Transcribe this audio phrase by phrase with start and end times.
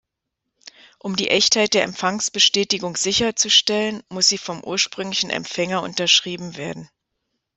[0.97, 6.89] Um die Echtheit der Empfangsbestätigung sicherzustellen, muss sie vom ursprünglichen Empfänger unterschrieben werden.